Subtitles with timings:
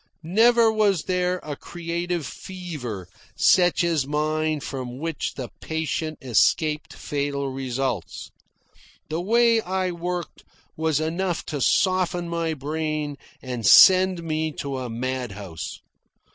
[0.23, 7.51] Never was there a creative fever such as mine from which the patient escaped fatal
[7.51, 8.31] results.
[9.09, 10.43] The way I worked
[10.75, 15.77] was enough to soften my brain and send me to a mad house.